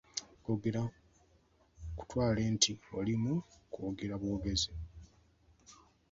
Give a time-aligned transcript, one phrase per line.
[0.37, 0.81] Okwogera
[1.97, 3.33] kutwale nti oli mu
[3.73, 4.71] kwogera bwogezi.